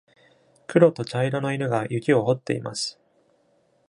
[0.65, 2.99] 黒と茶色の犬が雪を掘っています。